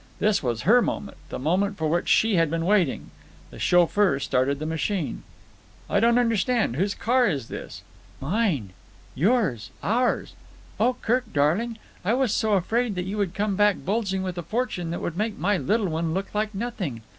[0.17, 3.11] This was her moment, the moment for which she had been waiting.
[3.51, 5.21] The chauffeur started the machine.
[5.87, 6.75] "I don't understand.
[6.75, 7.83] Whose car is this?"
[8.19, 8.71] "Mine.
[9.13, 9.69] Yours.
[9.83, 10.33] Ours.
[10.79, 14.41] Oh, Kirk, darling, I was so afraid that you would come back bulging with a
[14.41, 17.03] fortune that would make my little one look like nothing.